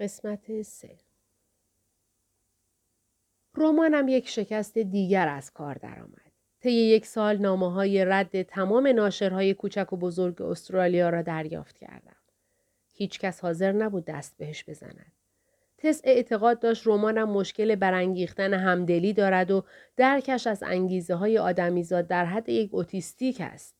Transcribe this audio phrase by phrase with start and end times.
[0.00, 0.96] قسمت سه
[3.56, 6.30] رمانم یک شکست دیگر از کار درآمد.
[6.60, 12.16] طی یک سال نامه های رد تمام ناشرهای کوچک و بزرگ استرالیا را دریافت کردم.
[12.92, 15.12] هیچ کس حاضر نبود دست بهش بزند.
[15.78, 19.64] تس اعتقاد داشت رمانم مشکل برانگیختن همدلی دارد و
[19.96, 23.74] درکش از انگیزه های آدمیزاد در حد یک اوتیستیک است.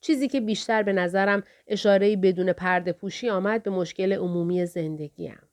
[0.00, 5.45] چیزی که بیشتر به نظرم اشارهی بدون پرده پوشی آمد به مشکل عمومی زندگیم.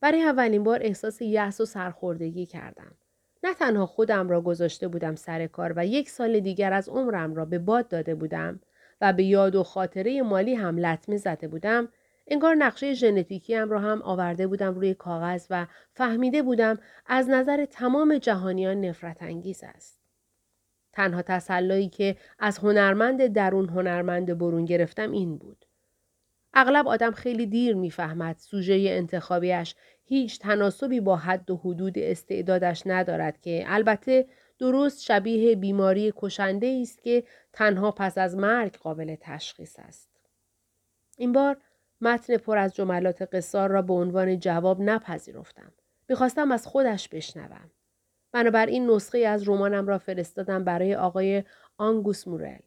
[0.00, 2.92] برای اولین بار احساس یأس و سرخوردگی کردم.
[3.44, 7.44] نه تنها خودم را گذاشته بودم سر کار و یک سال دیگر از عمرم را
[7.44, 8.60] به باد داده بودم
[9.00, 11.88] و به یاد و خاطره مالی هم لطمه زده بودم
[12.26, 18.18] انگار نقشه ژنتیکیم را هم آورده بودم روی کاغذ و فهمیده بودم از نظر تمام
[18.18, 19.98] جهانیان نفرت انگیز است.
[20.92, 25.65] تنها تسلایی که از هنرمند درون هنرمند برون گرفتم این بود.
[26.58, 29.74] اغلب آدم خیلی دیر می‌فهمد سوژه انتخابیش
[30.04, 34.26] هیچ تناسبی با حد و حدود استعدادش ندارد که البته
[34.58, 40.10] درست شبیه بیماری کشنده است که تنها پس از مرگ قابل تشخیص است.
[41.18, 41.56] این بار
[42.00, 45.72] متن پر از جملات قصار را به عنوان جواب نپذیرفتم.
[46.08, 47.70] می‌خواستم از خودش بشنوم.
[48.32, 51.44] بنابراین نسخه از رمانم را فرستادم برای آقای
[51.78, 52.58] آنگوس مورل.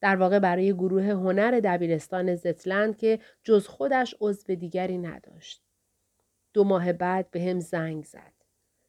[0.00, 5.62] در واقع برای گروه هنر دبیرستان زتلند که جز خودش عضو دیگری نداشت.
[6.52, 8.32] دو ماه بعد به هم زنگ زد.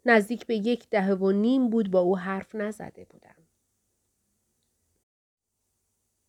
[0.06, 3.36] نزدیک به یک دهه و نیم بود با او حرف نزده بودم.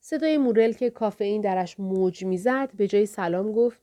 [0.01, 3.81] صدای مورل که کافئین درش موج می‌زد به جای سلام گفت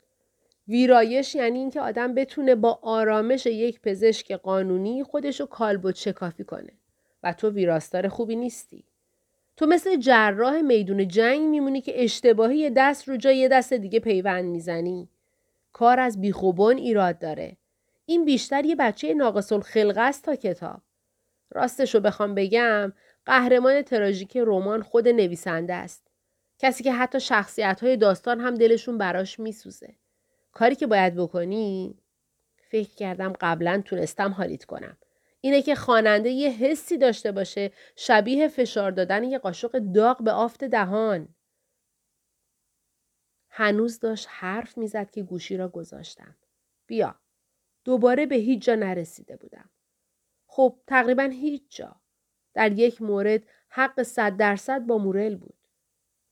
[0.67, 6.73] ویرایش یعنی اینکه آدم بتونه با آرامش یک پزشک قانونی خودشو کالبد شکافی کنه
[7.23, 8.89] و تو ویراستار خوبی نیستی.
[9.59, 15.09] تو مثل جراح میدون جنگ میمونی که اشتباهی دست رو جای دست دیگه پیوند می‌زنی.
[15.73, 17.57] کار از بیخوبان ایراد داره.
[18.05, 20.81] این بیشتر یه بچه ناقص الخلقه است تا کتاب.
[21.52, 22.93] راستشو بخوام بگم
[23.25, 26.08] قهرمان تراژیک رمان خود نویسنده است.
[26.59, 29.95] کسی که حتی شخصیت های داستان هم دلشون براش میسوزه.
[30.52, 31.95] کاری که باید بکنی
[32.58, 34.98] فکر کردم قبلا تونستم حالیت کنم.
[35.42, 40.64] اینه که خواننده یه حسی داشته باشه شبیه فشار دادن یه قاشق داغ به آفت
[40.64, 41.36] دهان.
[43.49, 46.36] هنوز داشت حرف می‌زد که گوشی را گذاشتم.
[46.88, 47.16] بیا.
[47.86, 49.70] دوباره به هیچ جا نرسیده بودم.
[50.48, 51.95] خب تقریبا هیچ جا.
[52.54, 55.58] در یک مورد حق صد درصد با مورل بود.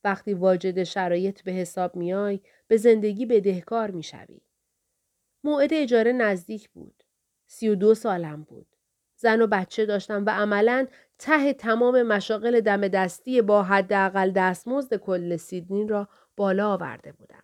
[0.04, 4.42] وقتی واجد شرایط به حساب میای به زندگی بدهکار می‌شوی.
[5.44, 7.04] موعد اجاره نزدیک بود.
[7.46, 8.77] سی و دو سالم بود.
[9.18, 10.88] زن و بچه داشتم و عملا
[11.20, 17.44] ته تمام مشاغل دم دستی با حداقل دستمزد کل سیدنی را بالا آورده بودم.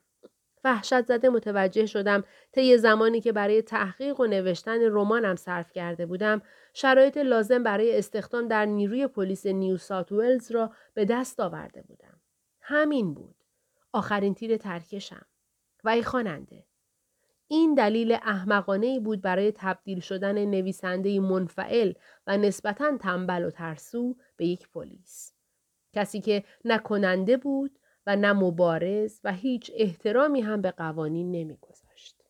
[0.64, 6.42] وحشت زده متوجه شدم طی زمانی که برای تحقیق و نوشتن رمانم صرف کرده بودم
[6.74, 12.22] شرایط لازم برای استخدام در نیروی پلیس نیو ساوت ولز را به دست آورده بودم.
[12.62, 13.36] همین بود.
[13.92, 15.26] آخرین تیر ترکشم.
[15.84, 16.64] و ای خواننده
[17.54, 21.94] این دلیل احمقانه ای بود برای تبدیل شدن نویسنده منفعل
[22.28, 25.34] و نسبتا تنبل و ترسو به یک پلیس.
[25.94, 32.24] کسی که نه کننده بود و نه مبارز و هیچ احترامی هم به قوانین نمیگذاشت.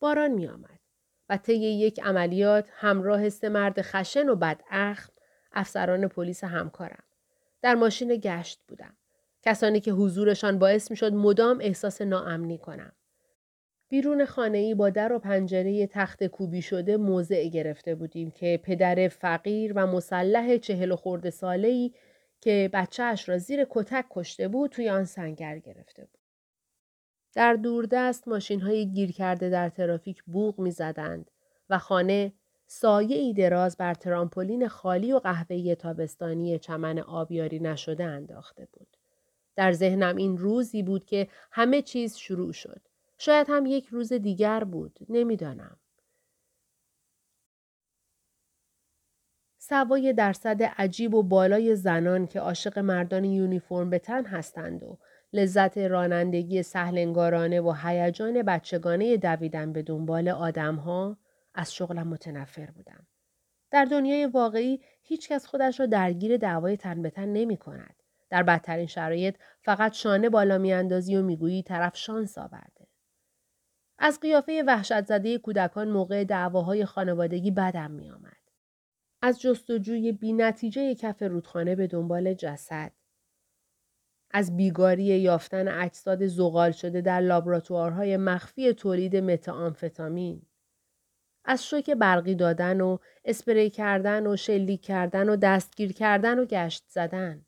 [0.00, 0.80] باران می آمد
[1.28, 5.12] و طی یک عملیات همراه سه مرد خشن و بداخم
[5.52, 7.04] افسران پلیس همکارم.
[7.62, 8.96] در ماشین گشت بودم.
[9.42, 12.92] کسانی که حضورشان باعث می شد مدام احساس ناامنی کنم.
[13.88, 19.08] بیرون خانه ای با در و پنجره تخت کوبی شده موضع گرفته بودیم که پدر
[19.08, 21.92] فقیر و مسلح چهل و خورده ساله ای
[22.40, 26.20] که بچهش را زیر کتک کشته بود توی آن سنگر گرفته بود.
[27.34, 31.30] در دوردست ماشین های گیر کرده در ترافیک بوغ می زدند
[31.70, 32.32] و خانه
[32.66, 38.99] سایه ای دراز بر ترامپولین خالی و قهوه‌ای تابستانی چمن آبیاری نشده انداخته بود.
[39.56, 42.80] در ذهنم این روزی بود که همه چیز شروع شد.
[43.18, 44.98] شاید هم یک روز دیگر بود.
[45.08, 45.76] نمی‌دانم.
[49.58, 54.98] سوای درصد عجیب و بالای زنان که عاشق مردان یونیفرم به تن هستند و
[55.32, 61.16] لذت رانندگی سهلنگارانه و هیجان بچگانه دویدن به دنبال آدمها
[61.54, 63.06] از شغلم متنفر بودم.
[63.70, 67.99] در دنیای واقعی هیچکس خودش را درگیر دعوای تن به تن نمی کند.
[68.30, 72.86] در بدترین شرایط فقط شانه بالا میاندازی و می‌گویی طرف شانس آورده.
[73.98, 78.36] از قیافه وحشت زده کودکان موقع دعواهای خانوادگی بدم می آمد.
[79.22, 82.92] از جستجوی بی نتیجه کف رودخانه به دنبال جسد.
[84.30, 90.42] از بیگاری یافتن اجساد زغال شده در لابراتوارهای مخفی تولید متاامفتامین
[91.44, 96.84] از شوک برقی دادن و اسپری کردن و شلیک کردن و دستگیر کردن و گشت
[96.88, 97.46] زدن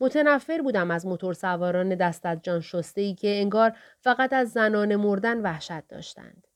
[0.00, 4.96] متنفر بودم از موتور سواران دست از جان شسته ای که انگار فقط از زنان
[4.96, 6.46] مردن وحشت داشتند.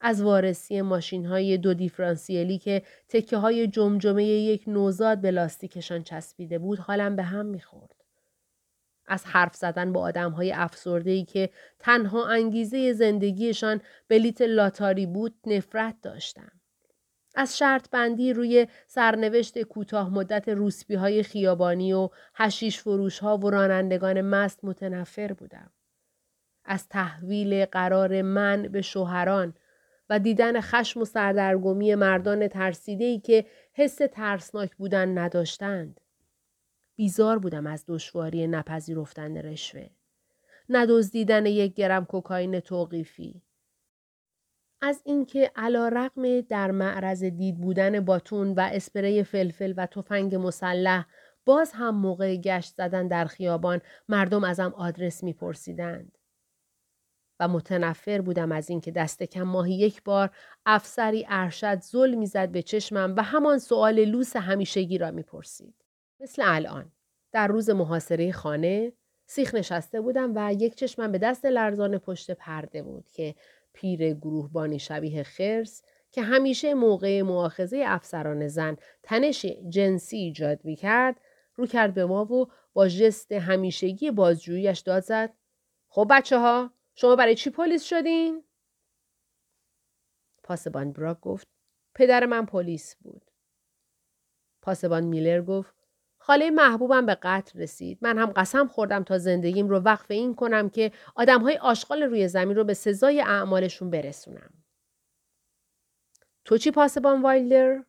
[0.00, 6.58] از وارسی ماشین های دو دیفرانسیلی که تکه های جمجمه یک نوزاد به لاستیکشان چسبیده
[6.58, 8.04] بود حالم به هم می‌خورد.
[9.06, 10.54] از حرف زدن با آدم های
[11.04, 16.52] ای که تنها انگیزه زندگیشان بلیت لاتاری بود نفرت داشتم.
[17.34, 23.50] از شرط بندی روی سرنوشت کوتاه مدت روسبی های خیابانی و هشیش فروش ها و
[23.50, 25.70] رانندگان مست متنفر بودم.
[26.64, 29.54] از تحویل قرار من به شوهران
[30.10, 36.00] و دیدن خشم و سردرگمی مردان ترسیده ای که حس ترسناک بودن نداشتند.
[36.96, 39.86] بیزار بودم از دشواری نپذیرفتن رشوه.
[40.68, 43.42] ندزدیدن یک گرم کوکائین توقیفی.
[44.86, 51.06] از اینکه علا رقم در معرض دید بودن باتون و اسپری فلفل و تفنگ مسلح
[51.44, 56.18] باز هم موقع گشت زدن در خیابان مردم ازم آدرس میپرسیدند.
[57.40, 60.30] و متنفر بودم از اینکه دست کم ماهی یک بار
[60.66, 65.74] افسری ارشد زل می‌زد به چشمم و همان سوال لوس همیشگی را می‌پرسید.
[66.20, 66.92] مثل الان
[67.32, 68.92] در روز محاصره خانه
[69.26, 73.34] سیخ نشسته بودم و یک چشمم به دست لرزان پشت پرده بود که
[73.74, 81.20] پیر گروهبانی شبیه خرس که همیشه موقع معاخذه افسران زن تنش جنسی ایجاد می کرد
[81.54, 85.34] رو کرد به ما و با جست همیشگی بازجوییش داد زد
[85.88, 88.44] خب بچه ها شما برای چی پلیس شدین؟
[90.42, 91.48] پاسبان براک گفت
[91.94, 93.30] پدر من پلیس بود.
[94.62, 95.83] پاسبان میلر گفت
[96.26, 97.98] خاله محبوبم به قتل رسید.
[98.02, 102.28] من هم قسم خوردم تا زندگیم رو وقف این کنم که آدم های آشغال روی
[102.28, 104.50] زمین رو به سزای اعمالشون برسونم.
[106.44, 107.84] تو چی پاسبان وایلدر؟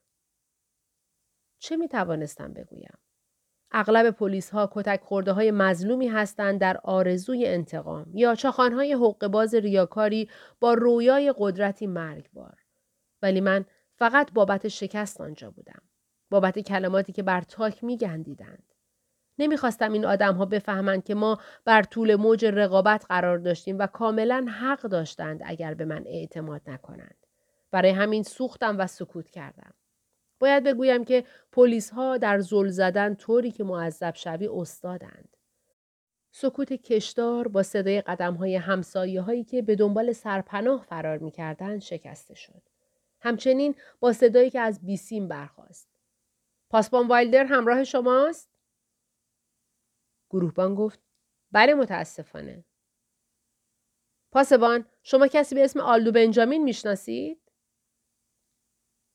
[1.59, 2.97] چه می توانستم بگویم؟
[3.71, 9.27] اغلب پلیس ها کتک خورده های مظلومی هستند در آرزوی انتقام یا چاخان های حق
[9.27, 10.29] باز ریاکاری
[10.59, 12.57] با رویای قدرتی مرگبار.
[13.21, 13.65] ولی من
[13.97, 15.81] فقط بابت شکست آنجا بودم.
[16.29, 18.63] بابت کلماتی که بر تاک می گندیدند.
[19.39, 24.45] نمی‌خواستم این آدم ها بفهمند که ما بر طول موج رقابت قرار داشتیم و کاملا
[24.49, 27.17] حق داشتند اگر به من اعتماد نکنند.
[27.71, 29.73] برای همین سوختم و سکوت کردم.
[30.39, 35.37] باید بگویم که پلیس ها در زل زدن طوری که معذب شوی استادند.
[36.31, 41.79] سکوت کشدار با صدای قدم های همسایه هایی که به دنبال سرپناه فرار می کردن
[41.79, 42.61] شکسته شد.
[43.21, 45.94] همچنین با صدایی که از بیسیم برخاست.
[46.75, 48.49] پاسبان وایلدر همراه شماست؟
[50.29, 50.99] گروهبان گفت
[51.51, 52.65] بله متاسفانه.
[54.31, 57.41] پاسبان شما کسی به اسم آلدو بنجامین می‌شناسید؟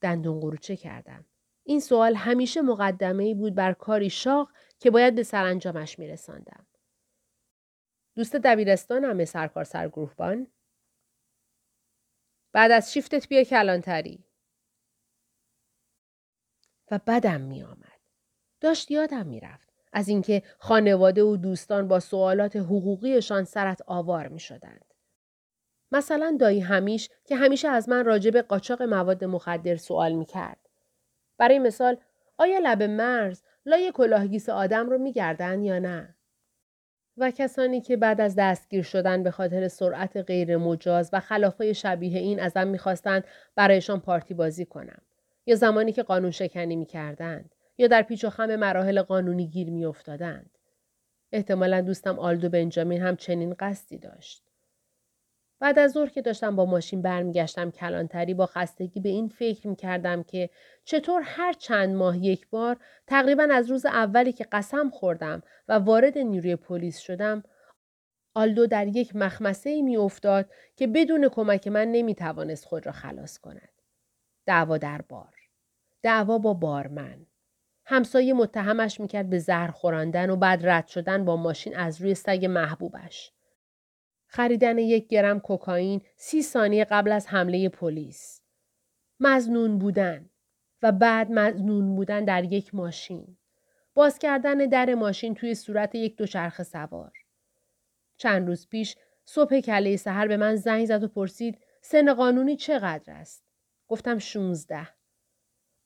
[0.01, 1.25] دندون قروچه کردم.
[1.63, 6.67] این سوال همیشه مقدمه ای بود بر کاری شاق که باید به سرانجامش میرساندم.
[8.17, 10.47] دوست دبیرستانم سرکار سرگروهبان؟
[12.53, 14.30] بعد از شیفتت بیا کلانتری.
[16.91, 18.01] و بدم می آمد.
[18.61, 19.71] داشت یادم می رفت.
[19.93, 24.85] از اینکه خانواده و دوستان با سوالات حقوقیشان سرت آوار می شدند.
[25.93, 30.69] مثلا دایی همیش که همیشه از من راجع به قاچاق مواد مخدر سوال می کرد.
[31.39, 31.97] برای مثال
[32.39, 36.17] آیا لب مرز لای کلاهگیس آدم رو میگردن یا نه؟
[37.17, 42.19] و کسانی که بعد از دستگیر شدن به خاطر سرعت غیر مجاز و خلافای شبیه
[42.19, 45.03] این ازم می‌خواستند برایشان پارتی بازی کنم.
[45.47, 47.55] یا زمانی که قانون شکنی می کردند.
[47.79, 50.59] یا در پیچ و خم مراحل قانونی گیر می افتادند.
[51.33, 54.51] احتمالا دوستم آلدو بنجامین هم چنین قصدی داشت.
[55.61, 59.77] بعد از ظهر که داشتم با ماشین برمیگشتم کلانتری با خستگی به این فکر می
[59.77, 60.51] کردم که
[60.85, 66.19] چطور هر چند ماه یک بار تقریبا از روز اولی که قسم خوردم و وارد
[66.19, 67.43] نیروی پلیس شدم
[68.35, 72.93] آلدو در یک مخمسه ای می افتاد که بدون کمک من نمی توانست خود را
[72.93, 73.80] خلاص کند.
[74.51, 75.35] دعوا در بار.
[76.03, 77.27] دعوا با بارمن.
[77.85, 82.47] همسایه متهمش می‌کرد به زهر خوراندن و بعد رد شدن با ماشین از روی سگ
[82.47, 83.33] محبوبش.
[84.27, 88.43] خریدن یک گرم کوکائین سی ثانیه قبل از حمله پلیس.
[89.21, 90.31] مزنون بودن
[90.83, 93.37] و بعد مزنون بودن در یک ماشین.
[93.95, 97.13] باز کردن در ماشین توی صورت یک دوچرخه سوار.
[98.17, 103.13] چند روز پیش صبح کله سهر به من زنگ زد و پرسید سن قانونی چقدر
[103.13, 103.50] است؟
[103.91, 104.89] گفتم 16.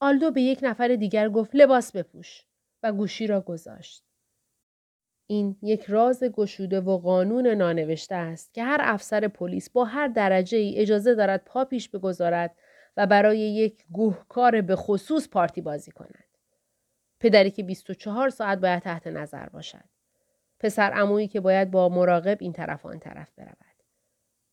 [0.01, 2.43] آلدو به یک نفر دیگر گفت لباس بپوش
[2.83, 4.05] و گوشی را گذاشت.
[5.27, 10.59] این یک راز گشوده و قانون نانوشته است که هر افسر پلیس با هر درجه
[10.59, 12.57] ای اجازه دارد پا پیش بگذارد
[12.97, 16.25] و برای یک گوهکار به خصوص پارتی بازی کند.
[17.21, 19.85] پدری که 24 ساعت باید تحت نظر باشد.
[20.61, 23.75] پسر امویی که باید با مراقب این طرف آن طرف برود.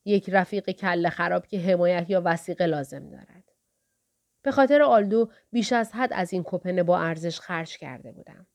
[0.06, 3.41] یک رفیق کله خراب که حمایت یا وسیقه لازم دارد.
[4.42, 8.48] به خاطر آلدو بیش از حد از این کپن با ارزش خرج کرده بودم.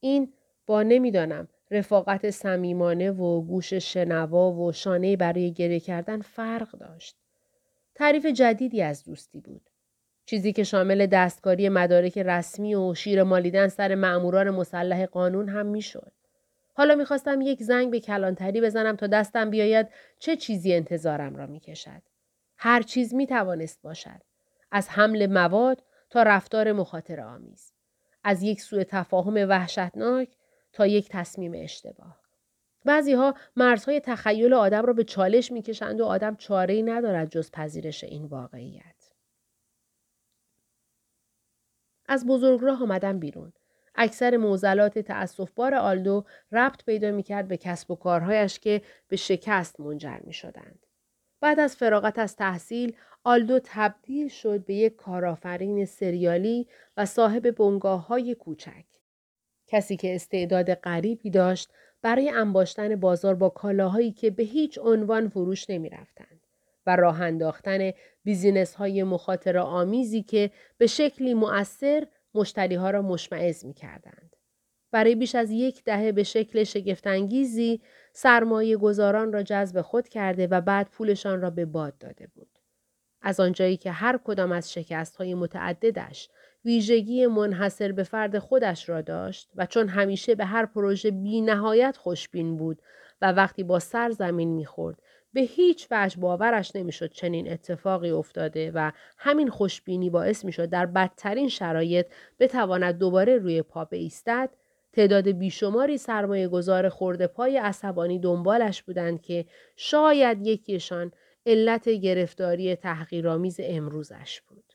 [0.00, 0.32] این
[0.66, 7.16] با نمی‌دانم رفاقت صمیمانه و گوش شنوا و شانه برای گریه کردن فرق داشت.
[7.94, 9.70] تعریف جدیدی از دوستی بود.
[10.26, 16.12] چیزی که شامل دستکاری مدارک رسمی و شیر مالیدن سر معموران مسلح قانون هم می‌شد.
[16.74, 22.02] حالا می‌خواستم یک زنگ به کلانتری بزنم تا دستم بیاید چه چیزی انتظارم را می‌کشد.
[22.56, 24.20] هر چیز می‌توانست باشد.
[24.70, 27.72] از حمل مواد تا رفتار مخاطر آمیز.
[28.24, 30.36] از یک سوء تفاهم وحشتناک
[30.72, 32.20] تا یک تصمیم اشتباه.
[32.84, 37.50] بعضی ها مرزهای تخیل آدم را به چالش می‌کشند و آدم چاره ای ندارد جز
[37.50, 39.12] پذیرش این واقعیت.
[42.08, 43.52] از بزرگراه آمدم بیرون.
[43.94, 50.18] اکثر موزلات تأصفبار آلدو ربط پیدا می‌کرد به کسب و کارهایش که به شکست منجر
[50.24, 50.85] می شدند.
[51.46, 58.06] بعد از فراغت از تحصیل آلدو تبدیل شد به یک کارآفرین سریالی و صاحب بنگاه
[58.06, 58.84] های کوچک.
[59.66, 61.70] کسی که استعداد غریبی داشت
[62.02, 66.40] برای انباشتن بازار با کالاهایی که به هیچ عنوان فروش نمی رفتند
[66.86, 67.90] و راه انداختن
[68.24, 74.35] بیزینس های مخاطر آمیزی که به شکلی مؤثر مشتری ها را مشمعز می کردند.
[74.90, 77.80] برای بیش از یک دهه به شکل شگفتانگیزی
[78.12, 82.58] سرمایه گذاران را جذب خود کرده و بعد پولشان را به باد داده بود.
[83.22, 86.28] از آنجایی که هر کدام از شکست های متعددش
[86.64, 91.96] ویژگی منحصر به فرد خودش را داشت و چون همیشه به هر پروژه بی نهایت
[91.96, 92.82] خوشبین بود
[93.22, 95.02] و وقتی با سر زمین می‌خورد
[95.32, 101.48] به هیچ وجه باورش نمی‌شد چنین اتفاقی افتاده و همین خوشبینی باعث می‌شد در بدترین
[101.48, 102.06] شرایط
[102.38, 104.50] بتواند دوباره روی پا بایستد
[104.96, 111.12] تعداد بیشماری سرمایه گذار خورده پای عصبانی دنبالش بودند که شاید یکیشان
[111.46, 114.72] علت گرفتاری تحقیرآمیز امروزش بود.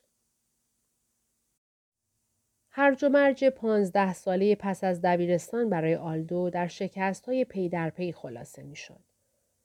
[2.70, 7.90] هرج و مرج پانزده ساله پس از دبیرستان برای آلدو در شکست های پی در
[7.90, 9.04] پی خلاصه می شد.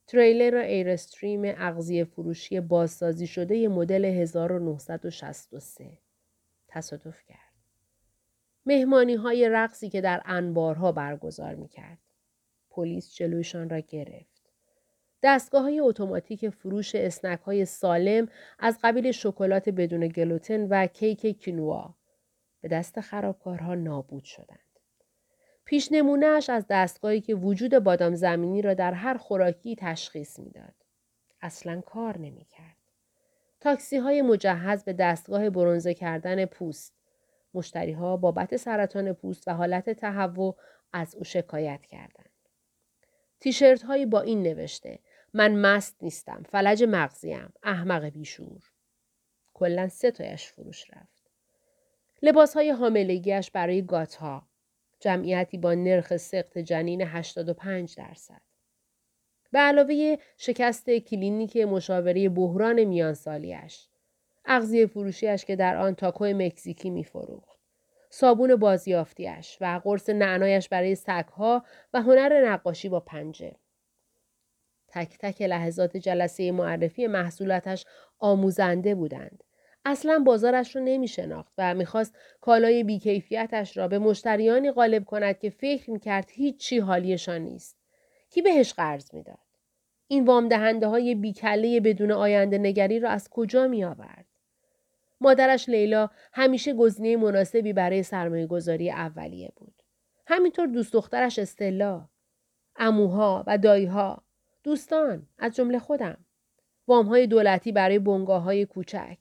[0.07, 5.97] تریلر ایرستریم اغذیه فروشی بازسازی شده مدل 1963
[6.67, 7.46] تصادف کرد.
[8.67, 11.97] مهمانی های رقصی که در انبارها برگزار می کرد.
[12.69, 14.41] پلیس جلویشان را گرفت.
[15.23, 18.27] دستگاه های اتوماتیک فروش اسنک های سالم
[18.59, 21.93] از قبیل شکلات بدون گلوتن و کیک کینوا
[22.61, 24.59] به دست خرابکارها نابود شدند.
[25.65, 30.73] پیش نمونهش از دستگاهی که وجود بادام زمینی را در هر خوراکی تشخیص می‌داد.
[31.41, 32.77] اصلا کار نمی‌کرد.
[33.59, 36.96] تاکسی های مجهز به دستگاه برونزه کردن پوست.
[37.57, 40.55] مشتری ها بابت سرطان پوست و حالت تهوع
[40.93, 42.29] از او شکایت کردند.
[43.39, 44.99] تیشرت هایی با این نوشته
[45.33, 48.63] من مست نیستم فلج مغزیم احمق بیشور.
[49.53, 51.31] کلا سه تایش فروش رفت.
[52.21, 54.47] لباس های حاملگیش برای گاتا
[54.99, 58.41] جمعیتی با نرخ سقط جنین 85 درصد.
[59.51, 63.87] به علاوه شکست کلینیک مشاوره بحران میانسالیش
[64.47, 67.57] اغذیه فروشیش که در آن تاکو مکزیکی میفروخت
[68.09, 73.55] صابون بازیافتیش و قرص نعنایش برای سگها و هنر نقاشی با پنجه
[74.87, 77.85] تک تک لحظات جلسه معرفی محصولاتش
[78.19, 79.43] آموزنده بودند.
[79.85, 85.49] اصلا بازارش رو نمی شناخت و می‌خواست کالای بیکیفیتش را به مشتریانی غالب کند که
[85.49, 87.77] فکر می‌کرد هیچی حالیشان نیست.
[88.29, 89.37] کی بهش قرض می‌داد؟
[90.07, 94.26] این وام دهنده های بیکله بدون آینده نگری را از کجا می آورد؟
[95.21, 99.83] مادرش لیلا همیشه گزینه مناسبی برای سرمایه گذاری اولیه بود.
[100.27, 102.09] همینطور دوست دخترش استلا،
[102.75, 104.23] اموها و دایها
[104.63, 106.17] دوستان از جمله خودم
[106.87, 109.17] وام های دولتی برای بنگاه های کوچک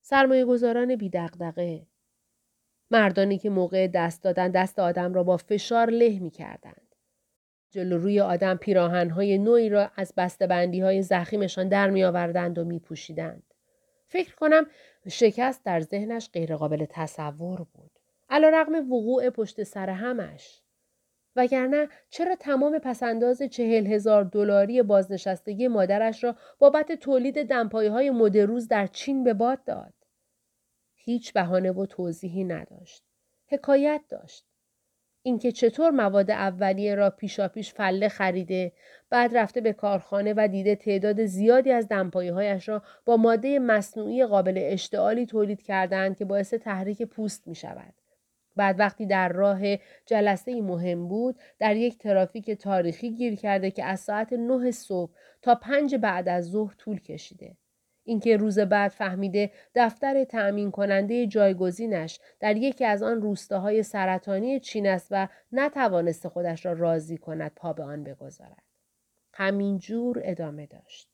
[0.00, 1.86] سرمایه گذاران بی دقدقه.
[2.90, 6.94] مردانی که موقع دست دادن دست آدم را با فشار له می کردند.
[7.70, 12.64] جلو روی آدم پیراهن های نوعی را از بندی های زخیمشان در می آوردند و
[12.64, 13.54] می پوشیدند.
[14.06, 14.66] فکر کنم
[15.08, 17.90] شکست در ذهنش غیرقابل تصور بود.
[18.30, 20.62] علا رقم وقوع پشت سر همش.
[21.36, 28.68] وگرنه چرا تمام پسنداز چهل هزار دلاری بازنشستگی مادرش را بابت تولید دمپایی های مدروز
[28.68, 29.94] در چین به باد داد؟
[30.94, 33.04] هیچ بهانه و توضیحی نداشت.
[33.46, 34.47] حکایت داشت.
[35.28, 38.72] اینکه چطور مواد اولیه را پیشاپیش فله خریده
[39.10, 44.26] بعد رفته به کارخانه و دیده تعداد زیادی از دمپایی هایش را با ماده مصنوعی
[44.26, 47.94] قابل اشتعالی تولید کردند که باعث تحریک پوست می شود.
[48.56, 49.60] بعد وقتی در راه
[50.06, 55.54] جلسه مهم بود در یک ترافیک تاریخی گیر کرده که از ساعت 9 صبح تا
[55.54, 57.56] پنج بعد از ظهر طول کشیده.
[58.08, 64.86] اینکه روز بعد فهمیده دفتر تأمین کننده جایگزینش در یکی از آن روستاهای سرطانی چین
[64.86, 68.62] است و نتوانسته خودش را راضی کند پا به آن بگذارد.
[69.32, 71.08] همین جور ادامه داشت.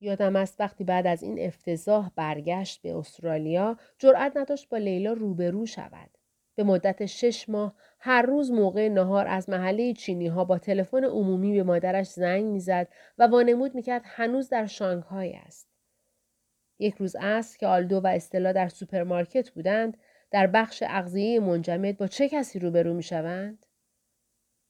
[0.00, 5.66] یادم است وقتی بعد از این افتضاح برگشت به استرالیا جرأت نداشت با لیلا روبرو
[5.66, 6.10] شود.
[6.54, 11.54] به مدت شش ماه هر روز موقع نهار از محله چینی ها با تلفن عمومی
[11.54, 15.71] به مادرش زنگ می‌زد و وانمود می‌کرد هنوز در شانگهای است.
[16.82, 19.96] یک روز است که آلدو و استلا در سوپرمارکت بودند
[20.30, 23.66] در بخش اغذیه منجمد با چه کسی روبرو می شوند؟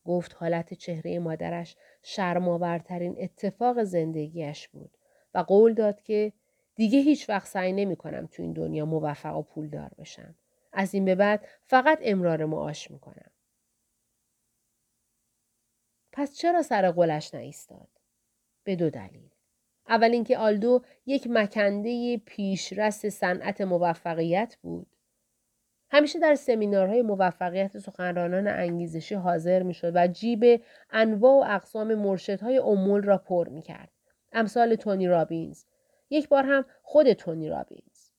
[0.04, 4.90] گفت حالت چهره مادرش شرم‌آورترین اتفاق زندگیش بود
[5.34, 6.32] و قول داد که
[6.74, 10.34] دیگه هیچ وقت سعی نمی کنم تو این دنیا موفق و پولدار بشم.
[10.72, 13.30] از این به بعد فقط امرار معاش می کنم.
[16.12, 17.88] پس چرا سر قلش نایستاد؟
[18.64, 19.31] به دو دلیل.
[19.88, 24.86] اول اینکه آلدو یک مکنده پیشرس صنعت موفقیت بود.
[25.90, 33.02] همیشه در سمینارهای موفقیت سخنرانان انگیزشی حاضر می‌شد و جیب انواع و اقسام مرشدهای امول
[33.02, 33.90] را پر می کرد.
[34.32, 35.64] امثال تونی رابینز.
[36.10, 38.10] یک بار هم خود تونی رابینز.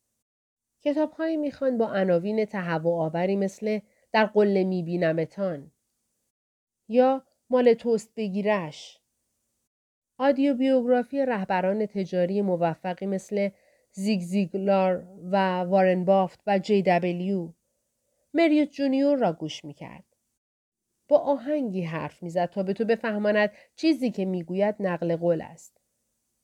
[0.82, 3.79] کتابهایی می‌خواند با عناوین تهوع آوری مثل
[4.12, 5.72] در قله میبینمتان
[6.88, 9.00] یا مال توست بگیرش
[10.17, 13.50] آدیو بیوگرافی رهبران تجاری موفقی مثل
[13.91, 17.53] زیگ زیگلار و وارن بافت و جی دبلیو
[18.34, 20.03] مریوت جونیور را گوش می‌کرد.
[21.08, 25.77] با آهنگی حرف می‌زد تا به تو بفهماند چیزی که می‌گوید نقل قول است.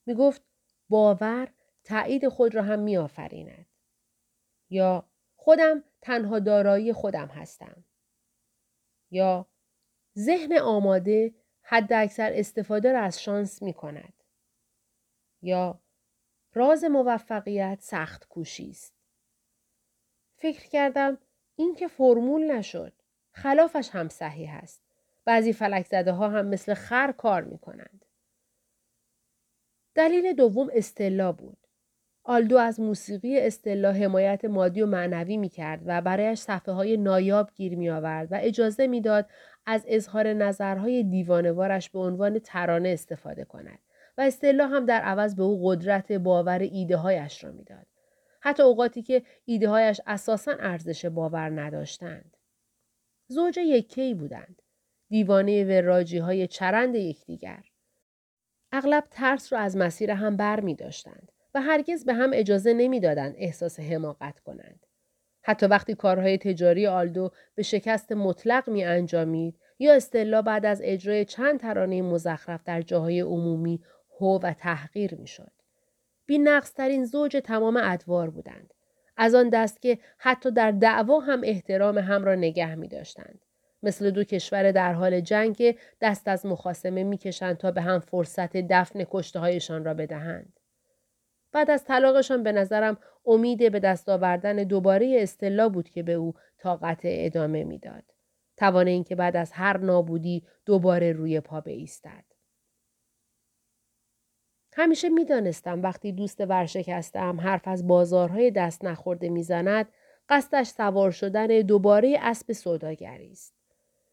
[0.06, 0.42] می‌گفت
[0.90, 1.48] باور
[1.84, 3.66] تایید خود را هم میآفریند.
[4.70, 5.06] یا
[5.36, 7.86] خودم تنها دارایی خودم هستم.
[9.12, 9.48] یا
[10.18, 11.34] ذهن آماده
[11.72, 14.14] حد اکثر استفاده را از شانس می کند.
[15.42, 15.80] یا
[16.54, 18.94] راز موفقیت سخت کوشی است.
[20.36, 21.18] فکر کردم
[21.56, 22.94] این که فرمول نشد.
[23.32, 24.82] خلافش هم صحیح است.
[25.26, 28.06] بعضی فلک زده ها هم مثل خر کار می کنند.
[29.96, 31.68] دلیل دوم استلا بود.
[32.24, 37.50] آلدو از موسیقی استلا حمایت مادی و معنوی می کرد و برایش صفحه های نایاب
[37.56, 39.30] گیر می آورد و اجازه می‌داد
[39.66, 43.80] از اظهار نظرهای دیوانوارش به عنوان ترانه استفاده کند
[44.18, 47.86] و استلا هم در عوض به او قدرت باور ایده هایش را می‌داد.
[48.42, 52.38] حتی اوقاتی که ایده هایش اساسا ارزش باور نداشتند.
[53.28, 54.62] زوج یکی بودند.
[55.10, 57.64] دیوانه وراجی های چرند یکدیگر.
[58.72, 61.32] اغلب ترس را از مسیر هم بر می داشتند.
[61.60, 64.86] هرگز به هم اجازه نمی‌دادند احساس حماقت کنند.
[65.42, 71.26] حتی وقتی کارهای تجاری آلدو به شکست مطلق می انجامید یا استلا بعد از اجرای
[71.26, 73.84] چند ترانه مزخرف در جاهای عمومی
[74.20, 75.52] هو و تحقیر می شد.
[76.26, 76.46] بی
[76.76, 78.74] ترین زوج تمام ادوار بودند.
[79.18, 83.46] از آن دست که حتی در دعوا هم احترام هم را نگه می داشتند.
[83.84, 89.04] مثل دو کشور در حال جنگ دست از مخاسمه می‌کشند تا به هم فرصت دفن
[89.12, 90.59] کشته هایشان را بدهند.
[91.52, 96.34] بعد از طلاقشان به نظرم امید به دست آوردن دوباره استلا بود که به او
[96.58, 98.04] طاقت ادامه می‌داد.
[98.58, 102.24] توان اینکه بعد از هر نابودی دوباره روی پا بایستد.
[104.74, 109.88] همیشه می‌دانستم وقتی دوست ورشکستم حرف از بازارهای دست نخورده می‌زند
[110.30, 113.54] قصدش سوار شدن دوباره اسب سوداگری است.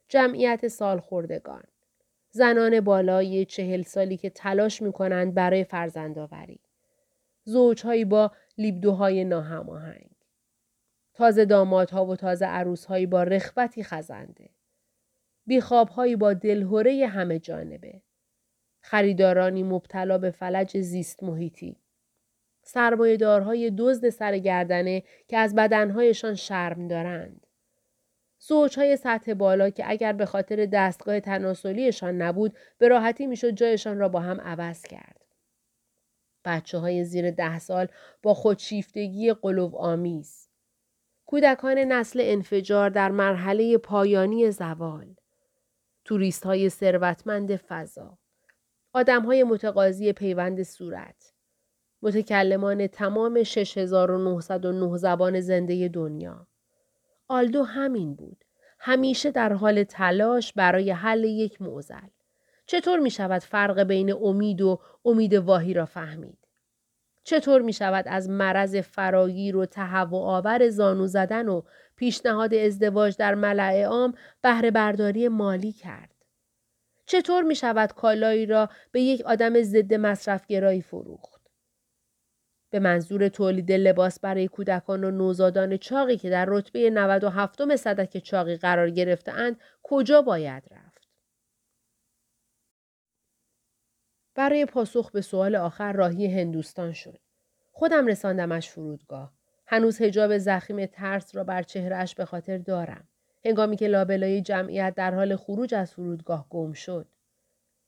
[0.09, 1.65] جمعیت سالخوردگان
[2.31, 6.61] زنان بالای چهل سالی که تلاش می کنند برای فرزندآوری.
[7.49, 10.11] زوجهایی با لیبدوهای ناهماهنگ.
[11.15, 14.51] تازه دامادها و تازه عروسهایی با رخبتی خزنده.
[15.47, 18.03] بیخوابهایی با دلهوره همه جانبه.
[18.81, 21.77] خریدارانی مبتلا به فلج زیست محیطی.
[22.63, 27.47] سرمایهدارهای دزد سرگردنه که از بدنهایشان شرم دارند.
[28.39, 34.09] زوجهای سطح بالا که اگر به خاطر دستگاه تناسلیشان نبود به راحتی می‌شد جایشان را
[34.09, 35.26] با هم عوض کرد.
[36.47, 37.89] بچه های زیر ده سال
[38.23, 40.49] با خودشیفتگی قلوب آمیز.
[41.27, 45.15] کودکان نسل انفجار در مرحله پایانی زوال.
[46.05, 48.19] توریست های ثروتمند فضا.
[48.93, 51.33] آدم های متقاضی پیوند صورت.
[52.03, 56.47] متکلمان تمام 6909 زبان زنده دنیا.
[57.29, 58.45] آلدو همین بود.
[58.79, 62.09] همیشه در حال تلاش برای حل یک معضل.
[62.67, 66.39] چطور می شود فرق بین امید و امید واهی را فهمید؟
[67.25, 71.63] چطور می شود از مرض فراگیر و تهوع آور زانو زدن و
[71.97, 76.15] پیشنهاد ازدواج در ملع عام بهره برداری مالی کرد؟
[77.07, 81.43] چطور می شود کالایی را به یک آدم ضد مصرفگرایی فروخت؟
[82.71, 88.57] به منظور تولید لباس برای کودکان و نوزادان چاقی که در رتبه 97 صدک چاقی
[88.57, 90.86] قرار گرفتهاند کجا باید رفت؟
[94.37, 97.19] برای پاسخ به سوال آخر راهی هندوستان شد.
[97.73, 99.33] خودم رساندمش فرودگاه.
[99.67, 103.09] هنوز هجاب زخیم ترس را بر چهرهش به خاطر دارم.
[103.45, 107.07] هنگامی که لابلای جمعیت در حال خروج از فرودگاه گم شد.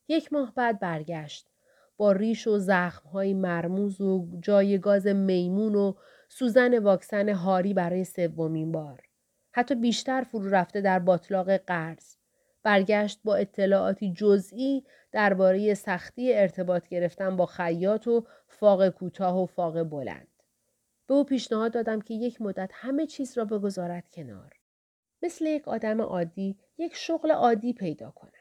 [0.07, 1.47] یک ماه بعد برگشت.
[1.97, 5.93] با ریش و زخمهای مرموز و جای گاز میمون و
[6.29, 9.01] سوزن واکسن هاری برای سومین بار.
[9.51, 12.18] حتی بیشتر فرو رفته در باطلاق قرض.
[12.63, 19.83] برگشت با اطلاعاتی جزئی درباره سختی ارتباط گرفتن با خیاط و فاق کوتاه و فاق
[19.83, 20.27] بلند.
[21.07, 24.53] به او پیشنهاد دادم که یک مدت همه چیز را بگذارد کنار.
[25.21, 28.31] مثل یک آدم عادی یک شغل عادی پیدا کند.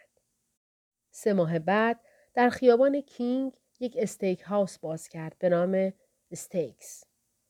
[1.11, 2.01] سه ماه بعد
[2.35, 5.93] در خیابان کینگ یک steakhouse باز کرد به نام
[6.31, 7.05] استیکس.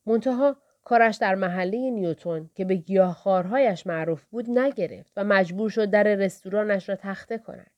[0.05, 6.03] منتها کارش در محله نیوتون که به گیاهخوارهایش معروف بود نگرفت و مجبور شد در
[6.03, 7.71] رستورانش را تخته کند.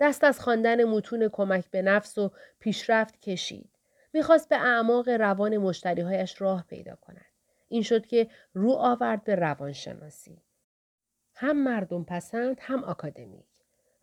[0.00, 3.70] دست از خواندن متون کمک به نفس و پیشرفت کشید.
[4.12, 7.24] می‌خواست به اعماق روان مشتریهایش راه پیدا کند.
[7.68, 10.42] این شد که رو آورد به روانشناسی.
[11.34, 13.46] هم مردم پسند هم آکادمیک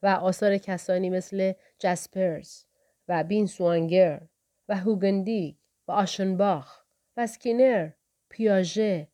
[0.03, 2.63] و آثار کسانی مثل جسپرز
[3.07, 4.21] و بین سوانگر
[4.69, 5.55] و هوگندیگ
[5.87, 6.83] و آشنباخ
[7.17, 7.89] و سکینر
[8.29, 9.07] پیاژه،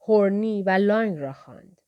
[0.00, 1.80] هورنی و لانگ را خواند.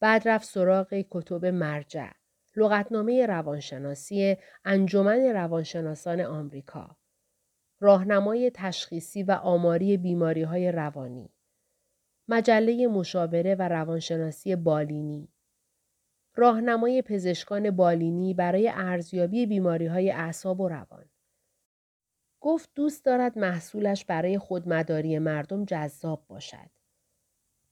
[0.00, 2.10] بعد رفت سراغ کتب مرجع،
[2.56, 6.96] لغتنامه روانشناسی انجمن روانشناسان آمریکا،
[7.80, 11.32] راهنمای تشخیصی و آماری بیماری های روانی،
[12.28, 15.28] مجله مشاوره و روانشناسی بالینی،
[16.34, 21.04] راهنمای پزشکان بالینی برای ارزیابی بیماری های اعصاب و روان.
[22.46, 26.70] گفت دوست دارد محصولش برای خودمداری مردم جذاب باشد.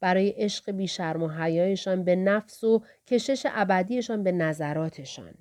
[0.00, 5.34] برای عشق بیشرم و حیایشان به نفس و کشش ابدیشان به نظراتشان.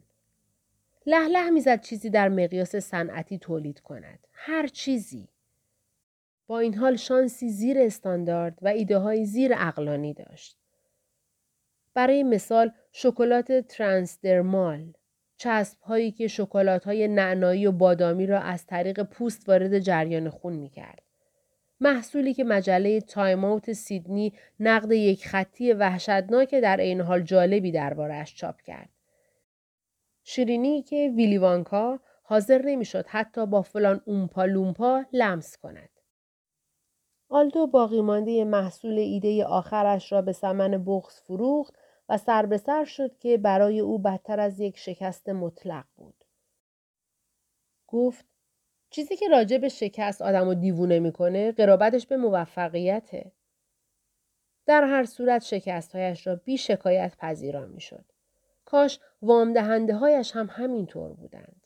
[1.06, 4.28] لح لح می‌زد چیزی در مقیاس صنعتی تولید کند.
[4.34, 5.28] هر چیزی.
[6.48, 10.58] با این حال شانسی زیر استاندارد و ایده های زیر اقلانی داشت.
[11.93, 14.93] برای مثال شکلات ترانسدرمال
[15.38, 20.54] چسب هایی که شکلات های نعنایی و بادامی را از طریق پوست وارد جریان خون
[20.54, 21.02] می کرد.
[21.80, 28.36] محصولی که مجله تایم آوت سیدنی نقد یک خطی وحشتناک در عین حال جالبی دربارهش
[28.36, 28.89] چاپ کرد.
[30.24, 35.89] شیرینی که ویلی وانکا حاضر نمی‌شد حتی با فلان اومپا لومپا لمس کند.
[37.30, 41.74] آلدو باقی مانده محصول ایده آخرش را به سمن بغز فروخت
[42.10, 46.26] و سر به سر شد که برای او بدتر از یک شکست مطلق بود.
[47.88, 48.26] گفت
[48.89, 53.32] چیزی که راجع به شکست آدم و دیوونه می‌کنه قرابتش به موفقیته.
[54.66, 58.06] در هر صورت شکستهایش را بی شکایت پذیران می‌شد.
[58.66, 61.62] کاش وام دهنده هایش هم همینطور بودند.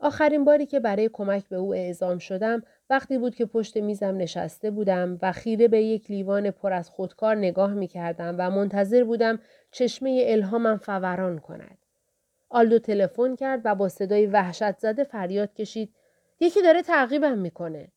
[0.00, 4.70] آخرین باری که برای کمک به او اعزام شدم وقتی بود که پشت میزم نشسته
[4.70, 9.38] بودم و خیره به یک لیوان پر از خودکار نگاه می کردم و منتظر بودم
[9.70, 11.78] چشمه الهامم فوران کند.
[12.48, 15.94] آلدو تلفن کرد و با صدای وحشت زده فریاد کشید
[16.40, 17.92] یکی داره تعقیبم می‌کنه.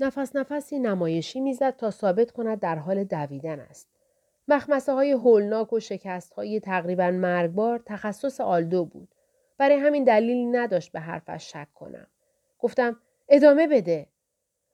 [0.00, 3.88] نفس نفسی نمایشی می‌زد تا ثابت کند در حال دویدن است.
[4.48, 9.13] مخمسه های هولناک و شکست های تقریبا مرگبار تخصص آلدو بود.
[9.58, 12.06] برای همین دلیلی نداشت به حرفش شک کنم.
[12.58, 14.06] گفتم ادامه بده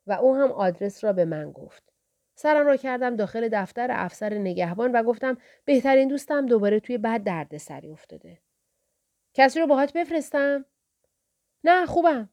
[0.07, 1.93] و او هم آدرس را به من گفت.
[2.35, 7.57] سرم را کردم داخل دفتر افسر نگهبان و گفتم بهترین دوستم دوباره توی بد درد
[7.57, 8.39] سری افتاده.
[9.35, 10.65] کسی رو باهات بفرستم؟
[11.65, 12.29] نه خوبم.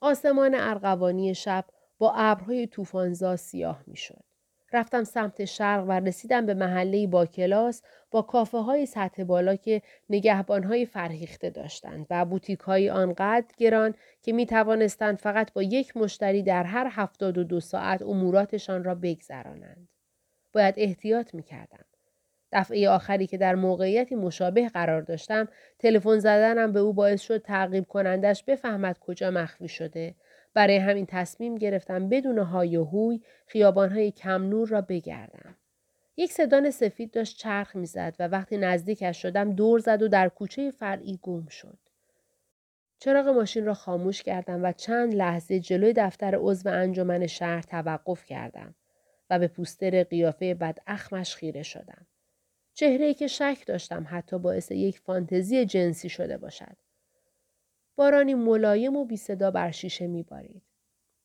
[0.00, 1.64] آسمان ارغوانی شب
[1.98, 4.24] با ابرهای طوفانزا سیاه می‌شد.
[4.72, 9.82] رفتم سمت شرق و رسیدم به محله با کلاس با کافه های سطح بالا که
[10.10, 15.96] نگهبان های فرهیخته داشتند و بوتیک های آنقدر گران که می توانستند فقط با یک
[15.96, 19.88] مشتری در هر هفتاد و دو ساعت اموراتشان را بگذرانند.
[20.52, 21.84] باید احتیاط می کردم.
[22.52, 25.48] دفعه آخری که در موقعیتی مشابه قرار داشتم
[25.78, 30.14] تلفن زدنم به او باعث شد تعقیب کنندش بفهمد کجا مخفی شده
[30.56, 35.56] برای همین تصمیم گرفتم بدون های و هوی خیابانهای کم نور را بگردم.
[36.16, 40.70] یک سدان سفید داشت چرخ می‌زد و وقتی نزدیکش شدم دور زد و در کوچه
[40.70, 41.78] فرعی گم شد.
[42.98, 48.74] چراغ ماشین را خاموش کردم و چند لحظه جلوی دفتر عضو انجمن شهر توقف کردم
[49.30, 52.06] و به پوستر قیافه بد اخمش خیره شدم.
[52.74, 56.76] چهره ای که شک داشتم حتی باعث یک فانتزی جنسی شده باشد.
[57.96, 60.62] بارانی ملایم و بی صدا بر شیشه می بارید.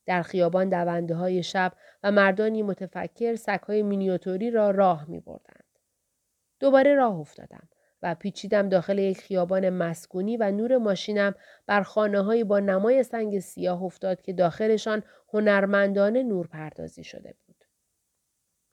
[0.05, 5.63] در خیابان دونده های شب و مردانی متفکر سکهای مینیاتوری را راه می بردند.
[6.59, 7.69] دوباره راه افتادم
[8.01, 13.83] و پیچیدم داخل یک خیابان مسکونی و نور ماشینم بر خانه با نمای سنگ سیاه
[13.83, 15.03] افتاد که داخلشان
[15.33, 17.65] هنرمندانه نور پردازی شده بود.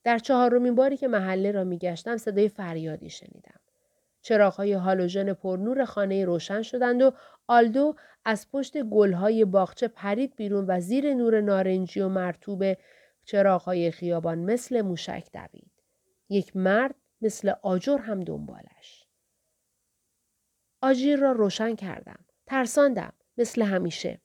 [0.05, 3.61] در چهارمین باری که محله را میگشتم صدای فریادی شنیدم.
[4.29, 7.13] چراغهای هالوژن پرنور خانه روشن شدند و
[7.47, 12.65] آلدو از پشت گلهای باغچه پرید بیرون و زیر نور نارنجی و مرتوب
[13.25, 15.71] چراغهای خیابان مثل موشک دوید.
[16.29, 19.07] یک مرد مثل آجر هم دنبالش.
[20.83, 22.25] آجیر را روشن کردم.
[22.47, 23.13] ترساندم.
[23.39, 24.21] مثل همیشه.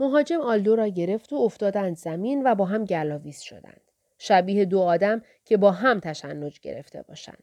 [0.00, 3.86] مهاجم آلدو را گرفت و افتادند زمین و با هم گلاویز شدند.
[4.18, 7.42] شبیه دو آدم که با هم تشنج گرفته باشند.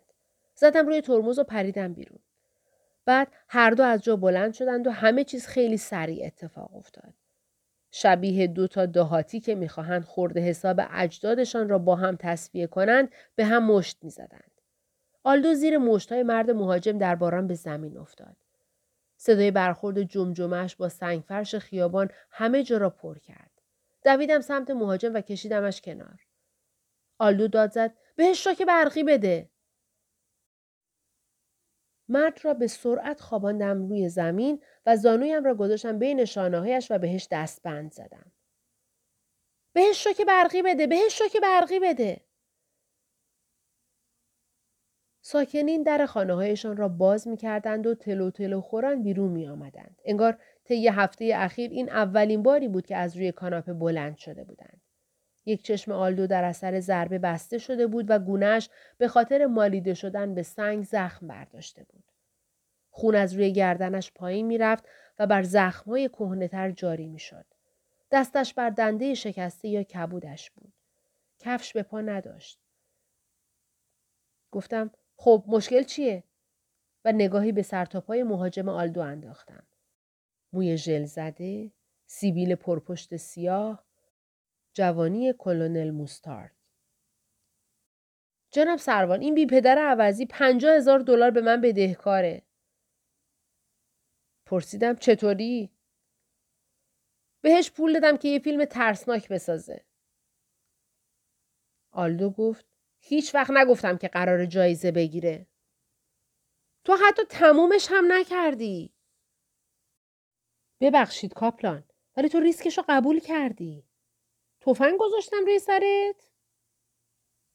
[0.55, 2.19] زدم روی ترمز و پریدم بیرون.
[3.05, 7.13] بعد هر دو از جا بلند شدند و همه چیز خیلی سریع اتفاق افتاد.
[7.91, 13.45] شبیه دو تا دهاتی که می‌خواهند خورده حساب اجدادشان را با هم تصفیه کنند به
[13.45, 14.51] هم مشت می‌زدند.
[15.23, 18.35] آلدو زیر مشتهای مرد مهاجم در باران به زمین افتاد.
[19.17, 23.51] صدای برخورد جمجمش با سنگفرش خیابان همه جا را پر کرد.
[24.05, 26.19] دویدم سمت مهاجم و کشیدمش کنار.
[27.23, 29.49] آلدو داد زد بهش که برقی بده.
[32.09, 37.27] مرد را به سرعت خواباندم روی زمین و زانویم را گذاشتم بین شانههایش و بهش
[37.31, 38.31] دستبند زدم.
[39.73, 42.21] بهش رو که برقی بده بهش رو که برقی بده
[45.25, 50.01] ساکنین در خانه هایشان را باز می کردند و تلو تلو خوران بیرون می آمدند.
[50.05, 54.81] انگار طی هفته اخیر این اولین باری بود که از روی کاناپه بلند شده بودند.
[55.45, 60.35] یک چشم آلدو در اثر ضربه بسته شده بود و گونهش به خاطر مالیده شدن
[60.35, 62.03] به سنگ زخم برداشته بود.
[62.89, 64.83] خون از روی گردنش پایین می‌رفت
[65.19, 67.45] و بر زخمهای کهنهتر جاری می‌شد.
[68.11, 70.73] دستش بر دنده شکسته یا کبودش بود.
[71.39, 72.59] کفش به پا نداشت.
[74.51, 76.23] گفتم خب مشکل چیه؟
[77.05, 79.63] و نگاهی به سرتاپای مهاجم آلدو انداختم.
[80.53, 81.71] موی ژل زده،
[82.05, 83.85] سیبیل پرپشت سیاه،
[84.73, 86.55] جوانی کلونل موستارد.
[88.51, 92.43] جناب سروان این بی پدر عوضی پنجاه هزار دلار به من بدهکاره.
[94.45, 95.71] پرسیدم چطوری؟
[97.41, 99.85] بهش پول دادم که یه فیلم ترسناک بسازه.
[101.91, 102.65] آلدو گفت
[102.99, 105.47] هیچ وقت نگفتم که قرار جایزه بگیره.
[106.83, 108.93] تو حتی تمومش هم نکردی.
[110.81, 111.83] ببخشید کاپلان
[112.17, 113.92] ولی تو ریسکش رو قبول کردی.
[114.65, 116.31] تفنگ گذاشتم روی سرت؟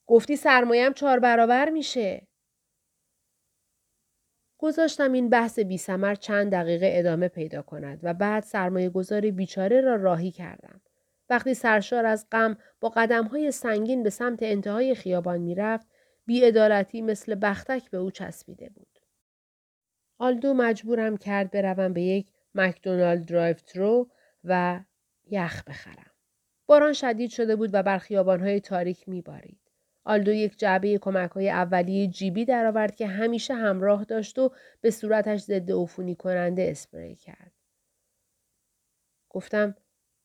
[0.06, 2.26] گفتی سرمایم چهار برابر میشه.
[4.58, 9.80] گذاشتم این بحث بی سمر چند دقیقه ادامه پیدا کند و بعد سرمایه گذار بیچاره
[9.80, 10.80] را راهی کردم.
[11.30, 12.92] وقتی سرشار از غم با
[13.30, 15.86] پاهای سنگین به سمت انتهای خیابان می‌رفت
[16.26, 18.98] بیعدالتی مثل بختک به او چسبیده بود
[20.18, 24.10] آلدو مجبورم کرد بروم به یک مکدونالد drive-thru
[24.44, 24.80] و
[25.30, 26.07] یخ بخرم
[26.68, 29.58] باران شدید شده بود و ابرهای تاریک میبارید
[30.04, 35.40] آلدو یک جعبه کمک های اولیه جیبی درآورد که همیشه همراه داشت و به صورتش
[35.40, 37.52] ضد عفونی کننده اسپری کرد.
[39.28, 39.74] گفتم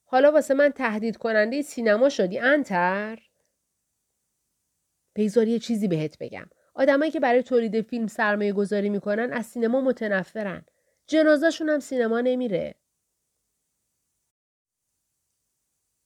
[0.05, 3.19] حالا واسه من تهدید کننده سینما شدی انتر؟
[5.15, 6.49] بگذار یه چیزی بهت بگم.
[6.73, 10.65] آدمایی که برای تولید فیلم سرمایه گذاری می‌کنن از سینما متنفرن.
[11.07, 12.75] جنازهشون هم سینما نمیره.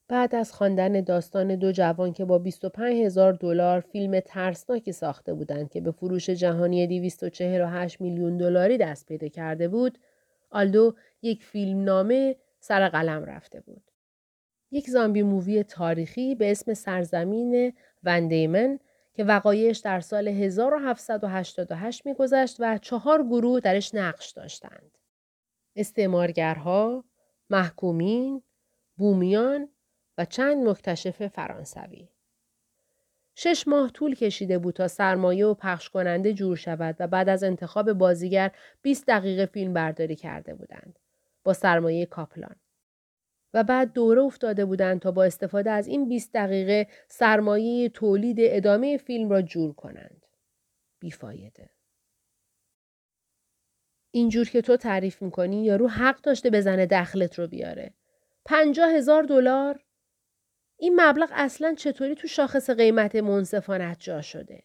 [0.10, 5.70] بعد از خواندن داستان دو جوان که با 25 هزار دلار فیلم ترسناکی ساخته بودند
[5.70, 9.98] که به فروش جهانی 248 میلیون دلاری دست پیدا کرده بود،
[10.50, 13.84] آلدو یک فیلم نامه سر قلم رفته بود.
[14.72, 18.80] یک زامبی مووی تاریخی به اسم سرزمین وندیمن
[19.14, 24.98] که وقایعش در سال 1788 میگذشت و چهار گروه درش نقش داشتند.
[25.76, 27.04] استعمارگرها،
[27.50, 28.42] محکومین،
[28.98, 29.70] بومیان
[30.18, 32.08] و چند مکتشف فرانسوی.
[33.36, 37.44] شش ماه طول کشیده بود تا سرمایه و پخش کننده جور شود و بعد از
[37.44, 38.52] انتخاب بازیگر
[38.82, 41.00] 20 دقیقه فیلم برداری کرده بودند.
[41.44, 42.56] با سرمایه کاپلان.
[43.54, 48.98] و بعد دوره افتاده بودند تا با استفاده از این 20 دقیقه سرمایه تولید ادامه
[48.98, 50.26] فیلم را جور کنند.
[51.00, 51.70] بیفایده.
[54.12, 57.94] اینجور که تو تعریف می‌کنی یارو حق داشته بزنه دخلت رو بیاره.
[58.46, 59.87] پنجاه هزار دلار؟
[60.80, 64.64] این مبلغ اصلا چطوری تو شاخص قیمت منصفانت جا شده؟